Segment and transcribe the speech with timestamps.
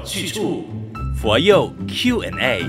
[0.00, 0.64] 有去处，
[1.14, 2.64] 佛佑 Q&A。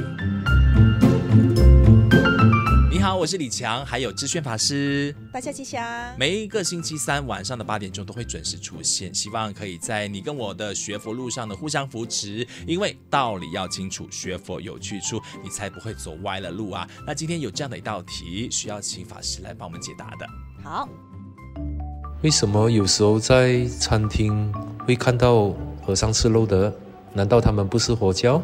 [2.91, 5.15] 你好，我是李强，还有智炫法师。
[5.31, 5.81] 大家吉祥。
[6.19, 12.45] 每一个星期三晚上的八点钟都会准时出现，希望可以在你跟我的学佛路上的互相扶持。
[12.67, 16.85] 因为道理要清楚，学佛有去处，你才不会走歪了路啊。
[17.07, 20.27] 那今天有这样的一道题，需要请法师来帮我们解答的。
[20.61, 20.89] 好。
[22.23, 24.53] 为什么有时候在餐厅
[24.85, 26.75] 会看到和尚吃肉的？
[27.13, 28.41] 难道他们不是佛教？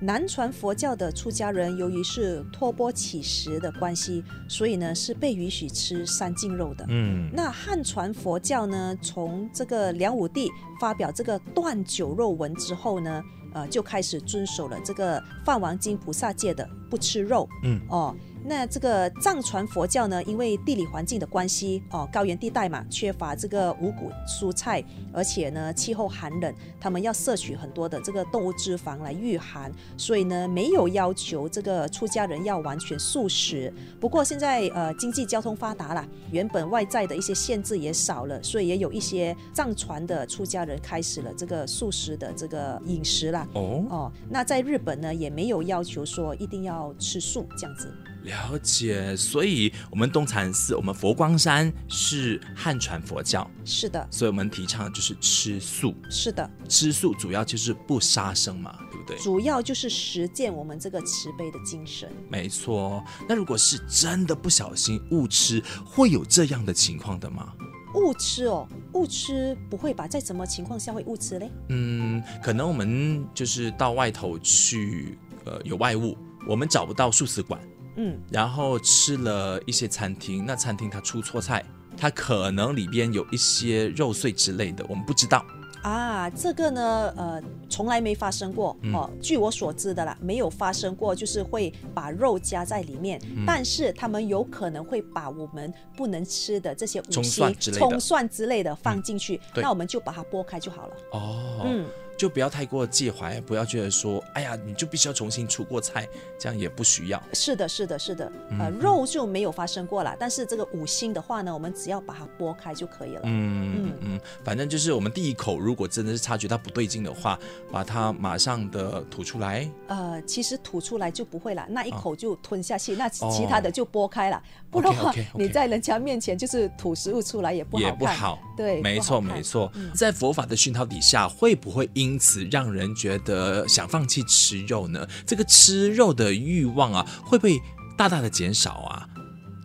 [0.00, 6.84] 南传佛教的出家人，由于是托钵乞食的关系，所以呢是被允许吃三净肉的。
[6.88, 13.22] 嗯，那汉传佛教呢，从这个梁武帝发表这个断酒肉文之后呢，
[13.54, 17.48] 呃，就开始遵守了这个梵王经菩萨戒的不吃肉。
[17.62, 18.14] 嗯，哦。
[18.46, 33.72] 那这个藏传佛教呢，因为地理环境的关系，哦，高原地带嘛，缺乏这个五谷蔬菜，而且呢，气候寒冷，他们要摄取很多的这个动物脂肪来御寒，所以呢，没有要求这个出家人要完全素食。
[33.98, 43.48] 不过现在呃，经济交通发达了，原本外在的一些限制也少了，所以也有一些藏传的出家人开始了这个素食的这个饮食啦。
[43.54, 47.90] 哦哦，那在日本呢，也没有要求说一定要吃素这样子。
[48.24, 59.16] 了解，所以我们东禅寺，我们佛光山是汉传佛教，是的，所以我们提倡的就是吃素，是的，吃素主要就是不杀生嘛，对不对？
[59.18, 62.10] 主要就是实践我们这个慈悲的精神。
[62.30, 67.52] 没错，那如果是真的不小心误吃，会有这样的情况的吗？
[67.94, 70.08] 误吃哦，误吃不会吧？
[70.08, 71.50] 在什么情况下会误吃嘞？
[71.68, 76.16] 嗯，可能我们就是到外头去，呃，有外物，
[76.48, 77.60] 我们找不到素食馆。
[77.96, 81.64] 嗯，然后吃了一些餐厅，那餐厅它出错菜，
[81.96, 85.44] 它可能里边有一些肉碎之类的，我们不知道
[85.82, 86.28] 啊。
[86.30, 89.10] 这个呢，呃，从来没发生过、嗯、哦。
[89.20, 100.96] 据我所知的啦，没有发生过，就是会把肉加在里面，嗯、但是他们有可能会把我们不能吃的这些五辛、葱蒜之类的，葱蒜之类的放进去、嗯，那我们就把它剥开就好了。
[101.12, 101.86] 哦，嗯。
[102.16, 106.08] 就不要太过介怀，不要觉得说，哎呀，你就必须要重新出过菜，
[106.38, 107.22] 这样也不需要。
[107.32, 110.16] 是的，是的，是的，呃，肉就没有发生过了。
[110.18, 113.22] 但是这个五星的话呢，我们只要把它剥开就可以了。
[113.24, 117.38] 嗯嗯嗯，反正就是我们第一口，如果真的是察觉到不对劲的话，
[117.72, 119.68] 把它马上的吐出来。
[119.88, 124.42] 呃，其实吐出来就不会了，那一口就吞下去，哦、那其他的就剥开了。
[124.70, 127.92] 不然的话，你在人家面前就是吐食物出来也不好看。
[127.92, 128.38] 也不好。
[128.56, 129.90] 对，没错没错、嗯。
[129.94, 135.04] 在佛法的熏陶底下，会不会因因此让人觉得想放弃吃肉呢？
[135.26, 137.58] 这个吃肉的欲望啊，会不会
[137.96, 139.08] 大大的减少啊？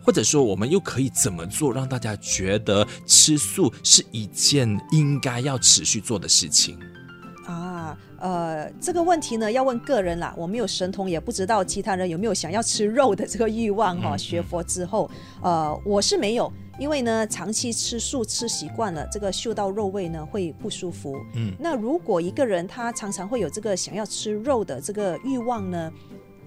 [0.02, 6.76] 或者说，我们又可以怎么做，让大家觉得吃素是一件应该要持续做的事情？
[8.20, 10.32] 啊，呃，这个问题呢，要问个人啦。
[10.36, 14.16] 我没有神通，也不知道其他人有没有想要吃肉的这个欲望哈、哦。
[14.16, 15.10] 学佛之后，
[15.42, 16.52] 呃，我是没有。
[16.78, 21.14] 因为呢，长期吃素吃习惯了，这个嗅到肉味呢会不舒服。
[21.34, 25.92] 嗯，那如果一个人他常常会有这个想要吃肉的这个欲望呢，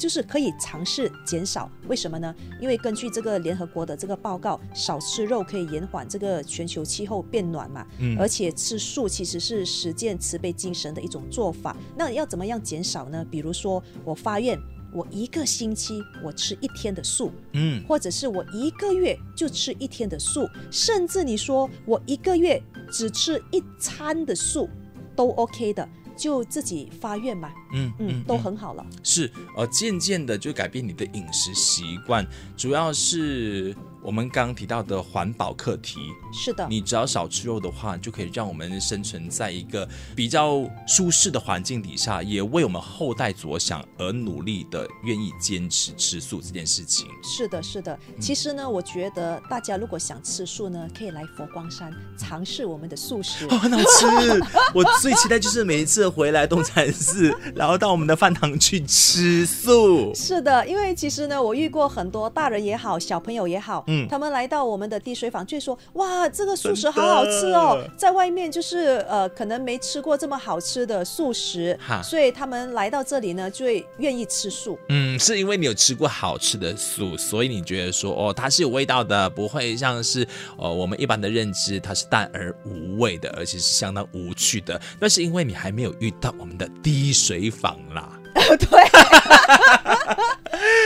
[0.03, 1.71] 就是可以尝试减少。
[1.87, 2.35] 为什么呢？
[2.59, 7.87] 因为根据这个联合国的这个报告，少吃肉可以延缓这个全球气候变暖嘛。
[7.99, 11.77] 嗯，而且吃素其实是实践慈悲精神的一种做法。
[11.95, 13.25] 那要怎么样减少呢？
[13.31, 14.59] 比如说我发愿。
[14.93, 24.69] 我一个星期我吃一天的素，嗯，或者是我一个月就吃一天的素，甚至你说我一个月只吃一餐的素，
[25.15, 28.85] 都 OK 的，就自己发愿嘛，嗯嗯，嗯，都很好了。
[29.03, 32.25] 是，呃，渐渐的就改变你的饮食习惯，
[32.56, 33.75] 主要是。
[34.03, 35.97] 我们刚刚提到的环保课题，
[36.33, 47.07] 是的，你只要少吃肉的话，就可以让我们生存在一个比较舒适的环境底下，也为我们后代着想而努力的，愿意坚持吃素这件事情。
[47.23, 47.97] 是的，是的。
[48.19, 54.06] 其实呢，我觉得大家如果想吃素呢，可以来佛光山尝试我们的素食，哦，很好吃。
[54.75, 60.13] 我最期待就是每一次回来东禅寺，然后到我们的饭堂去吃素。
[60.13, 63.85] 是的，因为其实呢，我遇过很多大人也好，小朋友也好。
[63.88, 74.78] 嗯，他们来到我们的滴水坊，就说：“哇，这个素食好好吃哦，在外面就是呃，可能没吃过这么好吃的素食，所以他们来到这里呢，就会愿意吃素。
[74.90, 84.80] 嗯，是因为你有吃过好吃的素，所以你觉得说哦，它是有味道的，不会像是呃我们一般的认知，它是淡而无味的，而且是相当无趣的。
[85.00, 88.10] 那是因为你还没有遇到我们的滴水坊啦。
[88.57, 88.68] ”对。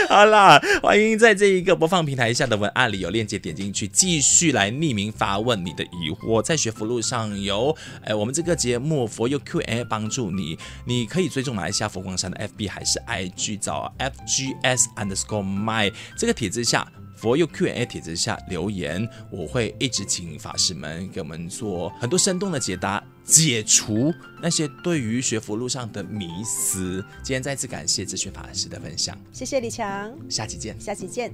[0.10, 6.42] 好啦，欢迎在这一个播放平台下的文案里有链接，点进去继续来匿名发问你的疑惑。
[6.42, 16.90] 在学佛路上有，哎，我们这个节目佛佑 Q&A 帮助你，你可以追踪马来西亚佛光山的 FB 还是 IG，找 FGS underscore my 这个帖子下。
[17.14, 27.04] 佛佑 Q&A 帖子下留言，我会一直请法师们给我们做很多生动的解答，解除那些对于学佛路上的迷思。
[27.22, 31.30] 今天再次感谢智学法师的分享，谢谢李强，下期见，下期见。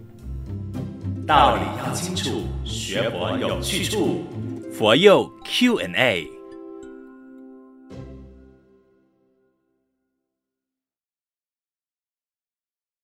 [1.25, 4.25] 道理要清楚，学佛有去处，
[4.77, 6.29] 佛佑 Q&A。